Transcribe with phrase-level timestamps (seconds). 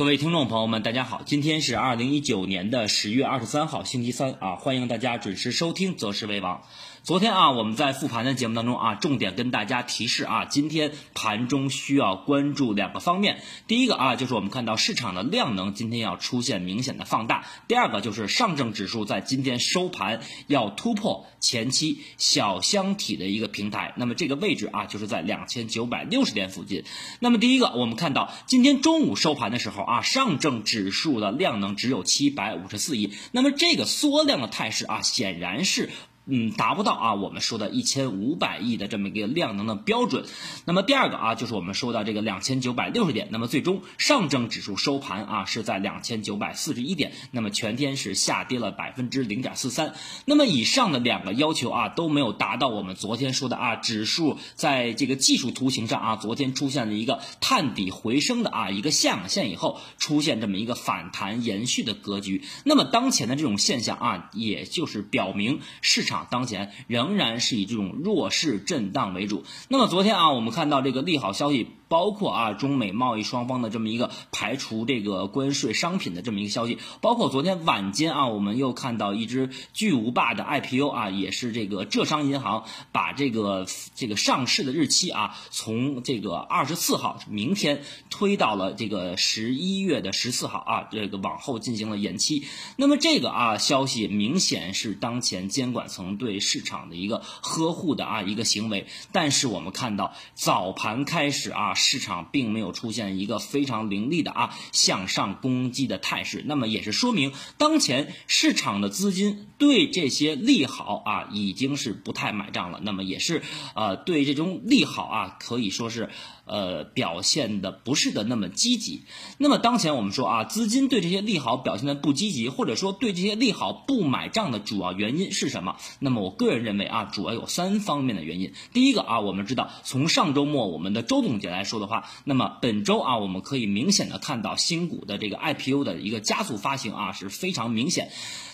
[0.00, 6.56] 各位听众朋友们，大家好，今天是二零一九年的十月二十三号，星期三啊，欢迎大家准时收听《择时为王》。
[7.02, 13.40] 昨天啊，我们在复盘的节目当中啊，重点跟大家提示啊，今天盘中需要关注两个方面。
[13.66, 26.84] 第一个啊，就是我们看到市场的量能今天要出现明显的放大；第二个就是上证指数在今天收盘要突破前期小箱体的一个平台，那么这个位置啊，就是在两千九百六十点附近。
[27.18, 35.88] 那么第一个，我们看到今天中午收盘的时候啊，上证指数的量能只有七百五十四亿，那么这个缩量的态势啊，显然是。
[36.32, 40.24] 嗯，达不到啊，我们说的一千五百亿的这么一个量能的标准。
[40.64, 43.26] 那么第二个啊，就是我们说的这个两千九百六十点。
[43.32, 49.94] 那么最终上证指数收盘啊是在两千九百四十一点，那么全天是下跌了百分之零点四三。
[50.24, 62.44] 那么以上的两个要求啊都没有达到我们昨天说的啊，指数在这个技术图形上啊，昨天出现了一个探底回升的啊一个下影线以后，出现这么一个反弹延续的格局。
[62.62, 66.19] 那么当前的这种现象啊，也就是表明市场。
[66.30, 69.44] 当前仍然是以这种弱势震荡为主。
[69.68, 71.68] 那么昨天啊，我们看到这个利好消息。
[71.90, 83.66] 包括啊，中美贸易双方的这么一个排除这个关税商品的这么一个消息，包括昨天晚间啊，我们又看到一只巨无霸的 IPO 啊，也是这个浙商银行把这个
[83.96, 92.44] 这个上市的日期啊，从这个二十四号明天推到了这个十一月的十四号啊，这个往后进行了延期。
[92.76, 101.74] 那么这个啊消息明显是当前监管层对市场的一个呵护的啊一个行为，但是我们看到早盘开始啊。
[101.80, 113.42] 市场并没有出现一个非常凌厉的啊向上攻击的态势，那么也是说明当前市场的资金对这些利好啊已经是不太买账了，那么也是
[113.74, 116.10] 呃对这种利好啊可以说是。
[116.44, 119.02] 呃，表现的不是的那么积极。
[119.38, 125.76] 那么当前我们说啊，资金对这些利好表现的不积极，或者说对这些利好不买账的主要原因是什么？
[125.98, 128.52] 那么我个人认为啊，主要有三方面的原因。
[128.72, 138.10] 第一个啊，我们知道从上周末我们的周总结来说的话，那么本周啊，我们可以明显的看到新股的这个 IPO 的一个加速发行啊，是非常明显。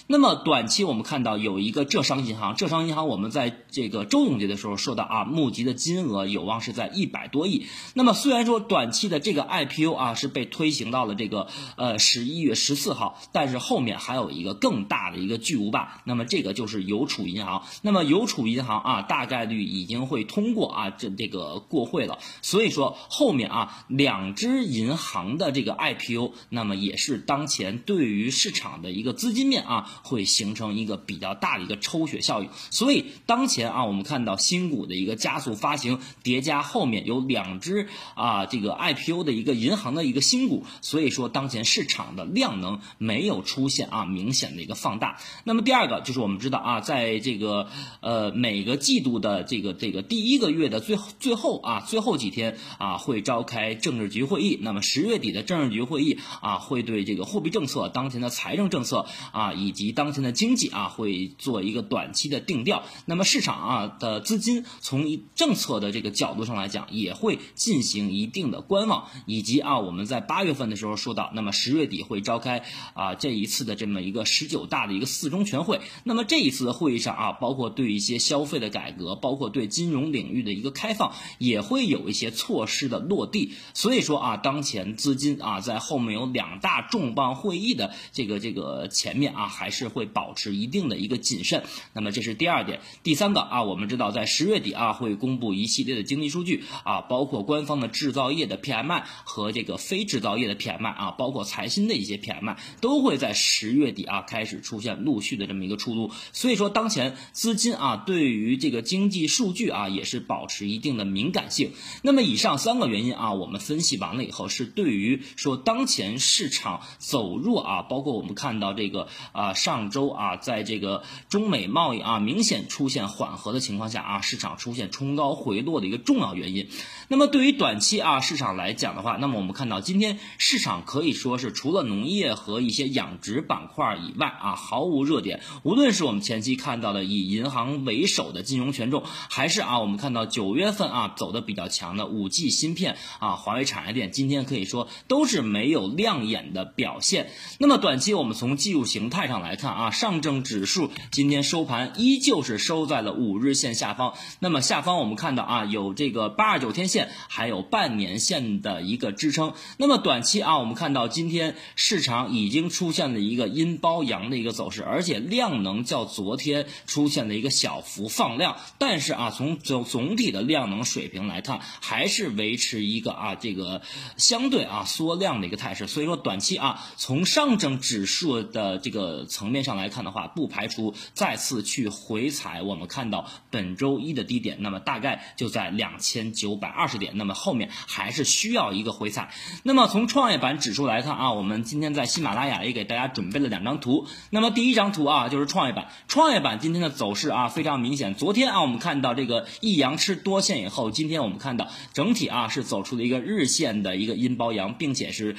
[0.09, 7.67] 那么短期我们看到有一个浙商银行，浙商银行我们在这个周总结的时候说到啊，募集的金额有望是在一百多亿。
[7.95, 17.65] 那么虽然说短期的这个 IPO 啊是被推行到了这个呃十一月十四号，但是后面还有一个更大的一个巨无霸，那么这个就是邮储银行。
[17.83, 22.21] 那么邮储银行啊，大概率已经会通过啊这这个过会了。
[22.43, 29.93] 所以说后面啊两只银行的这个 IPO，那么也是当前对于市场的一个资金面啊。
[30.03, 45.19] 会形成一个比较大的一个抽血效应，所以当前啊，我们看到新股的一个加速发行叠加后面有两只啊这个 IPO 的一个银行的一个新股，所以说当前市场的量能没有出现啊明显的一个放大。
[45.45, 47.69] 那么第二个就是我们知道啊，在这个
[48.01, 72.65] 呃每个季度的这个这个第一个月的最最后啊最后几天啊会召开政治局会议，那么十月底的政治局会议啊会对这个货币政策、当前的财政政策啊以及以当前的经济啊会做一个短期的定调，那么市场啊的资金从政策的这个角度上来讲，也会进行一定的观望，以及啊我们在八月份的时候说到，那么十月底会召开
[72.95, 89.76] 啊这一次的这么一个十九大的一个四中全会，那么这一次的会议上啊，包括对一些消费的改革，包括对金融领域的一个开放，也会有一些措施的落地，所以说啊，当前资金啊在后面有两大重磅会议的这个这个前面啊还是。
[89.77, 92.81] 是会保持一定的一个谨慎，那么这是第二点。
[93.03, 106.11] 第三个啊，我们知道在十月底啊会公布一系列的经济数据啊，包括官方的制造业的 PMI 和这个非制造业的 PMI 啊，包括财新的一些 PMI 都会在十月底啊开始出现陆续的这么一个出炉。
[106.33, 111.73] 所以说当前资金啊对于这个经济数据啊也是保持一定的敏感性。
[112.03, 119.53] 那么以上三个原因啊，我们分析完了以后是对于说当前市场走弱啊，包括我们看到这个啊。
[119.67, 126.69] 上周啊，在这个中美贸易啊明显出现缓和的情况下啊，市场出现冲高回落的一个重要原因。
[127.09, 135.41] 那么对于短期啊市场来讲的话，那么我们看到今天市场可以说是除了农业和一些养殖板块以外啊，毫无热点。
[135.65, 147.31] 无论是我们前期看到的以银行为首的金融权重，还是啊我们看到九月份啊走的比较强的五 G 芯片啊华为产业链，今天可以说都是没有亮眼的表现。
[147.59, 149.73] 那么短期我们从技术形态上来来看。
[149.73, 154.15] 啊，上证指数今天收盘依旧是收在了五日线下方。
[154.41, 159.55] 那么下方我们看到啊，有这个八二九天线，还有半年线的一个支撑。
[159.77, 173.83] 那么短期啊，我们看到今天市场已经出现了一个阴包阳的一个走势，而且量能较昨天出现了一个小幅放量，但是啊，从总总体的量能水平来看，还是维持一个啊这个
[174.17, 175.87] 相对啊缩量的一个态势。
[175.87, 189.35] 所以说短期啊，从上证指数的这个层面上来看的话，不排除再次去回踩我们看到本周一的低点，那么大概就在两千九百二十点，那么后面还是需要一个回踩。
[189.63, 194.07] 那么从创业板指数来看啊，我们今天在喜马拉雅也给大家准备了两张图。
[194.31, 198.15] 那么第一张图啊，就是创业板，创业板今天的走势啊非常明显。
[198.15, 205.37] 昨天啊，我们看到这个一阳吃多线以后，今天我们看到整体啊是走出了一个日线的一个阴包阳，并且是。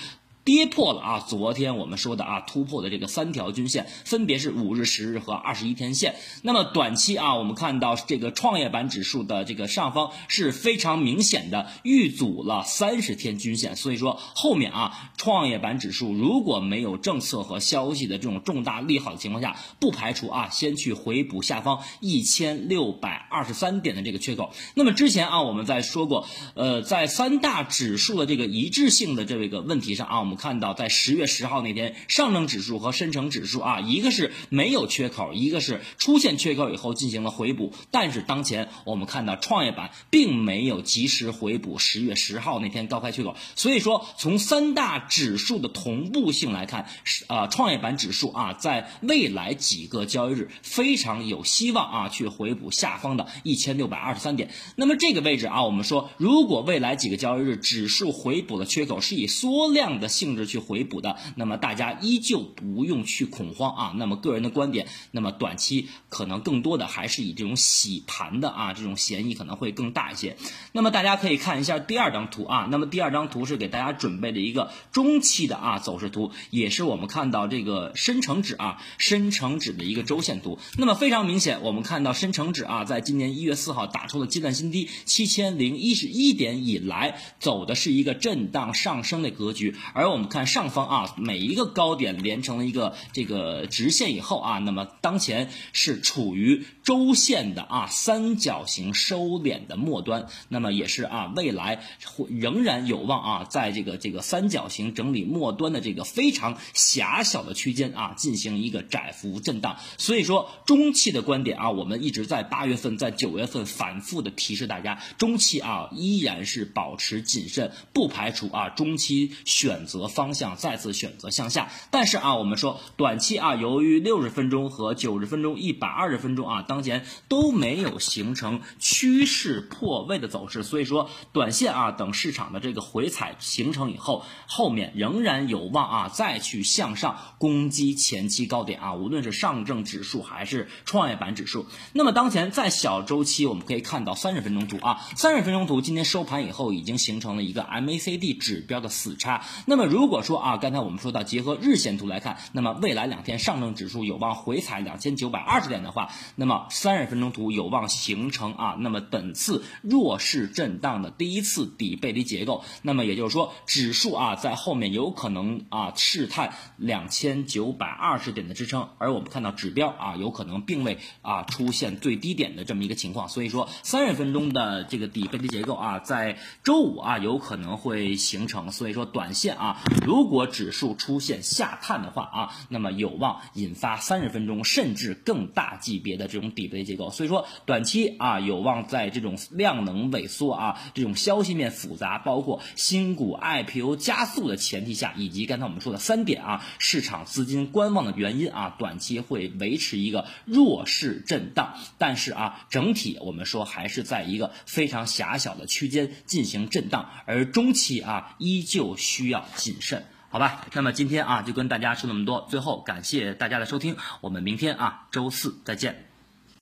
[0.48, 1.26] 跌破了啊！
[1.28, 6.16] 昨天我们说的啊，突破的这个三条均线，分别是五日、十日和二十一天线。
[6.42, 24.54] 那么短期啊，我们看到这个创业板指数的这个上方是非常明显的遇阻了三十天均线，所以说后面啊，创业板指数如果没有政策和消息的这种重大利好的情况下，不排除啊，先去回补下方一千六百二十三点的这个缺口。
[24.76, 30.37] 那么之前啊，我们在说过，呃，在三大指数的这个一致性的这个问题上啊，我们。
[30.38, 37.74] 看到在十月十号那天，上证指数和深成指数啊，一个是没有缺口，一个是出现缺口以后进行了回补。
[37.90, 54.52] 但是当前我们看到创业板并没有及时回补十月十号那天高开缺口，所以说从三大指数的同步性来看，是啊，创业板指数啊，在未来几个交易日非常有希望啊去回补下方的一千六百二十三点。
[54.76, 60.27] 那么这个位置啊，我们说如果未来几个交易日指数回补的缺口是以缩量的性。
[60.28, 63.94] 性质去回补的，那么大家依旧不用去恐慌啊。
[63.96, 70.36] 那么个人的观点，那么短期可能更多的还是以这种洗盘的啊，这种嫌疑可能会更大一些。
[70.74, 72.68] 那么大家可以看一下第二张图啊。
[72.70, 80.60] 那么第二张图是给大家准备的一个中期的啊走势图，也是我们看到这个深成指啊，深成指的一个周线图。
[80.78, 90.17] 那么非常明显，我们看到深成指啊，在今年一月四号打出了阶段新低七千零一十一点以来，走的是一个震荡上升的格局，而我。
[90.18, 109.78] 我们看上方啊，每一个高点连成了一个这个直线以后啊，那么当前是处于周线的啊三角形收敛的末端，那么也是啊未来会仍然有望啊在这个这个三角形整理末端的这个非常狭小的区间啊进行一个窄幅震荡。
[110.00, 120.07] 所以说中期的观点啊，我们一直在八月份、在九月份反复的提示大家，中期啊依然是保持谨慎，不排除啊中期选择。
[120.08, 141.66] 方向再次选择向下，但是啊，我们说短期啊，由于六十分钟和九十分钟、一百二十分钟啊，当前都没有形成趋势破位的走势，所以说短线啊，等市场的这个回踩形成以后，后面仍然有望啊，再去向上攻击前期高点啊，无论是上证指数还是创业板指数。
[141.94, 187.12] 那么当前在小周期，我们可以看到三十分钟图啊，三十分钟图今天收盘以后已经形成了一个 MACD 指标的死叉，那么如果说啊，刚才我们说到结合日线图来看，那么未来两天上证指数有望回踩两千九百二十点的话，那么三十分钟图有望形成啊，那么本次弱势震荡的第一次底背离结构，那么也就是说指数啊在后面有可能啊试探两千九百二十点的支撑，而我们看到指标啊有可能并未啊出现最低点的这么一个情况，所以说三十分钟的这个底背离结构啊在周五啊有可能会形成，所以说短线啊如果指数出现下探的话啊，那么有望引发三十分钟甚至更大级别的这种底背结构。
[187.12, 201.76] 所以说短期啊有望在这种量能萎缩啊这种消息面复杂，包括新股 IPO 加速的前提下，以及刚才我们说的三点啊市场资金观望的原因啊，短期会维持一个弱势震荡。
[201.98, 210.66] 但是啊整体我们说还是在一个非常狭小的区间进行震荡，而中期啊依旧需要谨慎，好吧？
[210.72, 216.07] 那么今天啊就跟大家说那么多，最后感谢大家的收听，我们明天啊周四再见。